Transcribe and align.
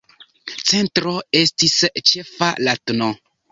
Centro 0.69 1.13
estis 1.41 1.77
ĉefa, 2.13 2.51
la 2.67 2.77
tn. 2.83 3.15